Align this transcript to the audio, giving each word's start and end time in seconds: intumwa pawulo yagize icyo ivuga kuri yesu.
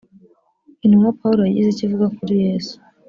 intumwa 0.83 1.09
pawulo 1.19 1.41
yagize 1.45 1.67
icyo 1.71 1.83
ivuga 1.87 2.07
kuri 2.17 2.33
yesu. 2.45 2.75